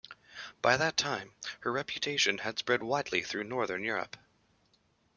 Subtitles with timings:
[0.63, 4.17] By that time, her reputation had spread widely through Northern Europe.